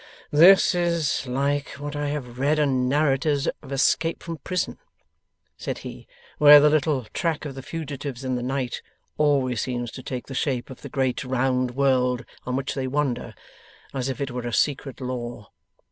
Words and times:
'This 0.31 0.73
is 0.73 1.27
like 1.27 1.69
what 1.73 1.95
I 1.95 2.07
have 2.07 2.39
read 2.39 2.57
in 2.57 2.89
narratives 2.89 3.47
of 3.61 3.71
escape 3.71 4.23
from 4.23 4.37
prison,' 4.37 4.79
said 5.57 5.77
he, 5.85 6.07
'where 6.39 6.59
the 6.59 6.71
little 6.71 7.03
track 7.13 7.45
of 7.45 7.53
the 7.53 7.61
fugitives 7.61 8.23
in 8.23 8.33
the 8.33 8.41
night 8.41 8.81
always 9.19 9.61
seems 9.61 9.91
to 9.91 10.01
take 10.01 10.25
the 10.25 10.33
shape 10.33 10.71
of 10.71 10.81
the 10.81 10.89
great 10.89 11.23
round 11.23 11.75
world, 11.75 12.25
on 12.47 12.55
which 12.55 12.73
they 12.73 12.87
wander; 12.87 13.35
as 13.93 14.09
if 14.09 14.19
it 14.19 14.31
were 14.31 14.41
a 14.47 14.51
secret 14.53 14.99
law. 15.01 15.51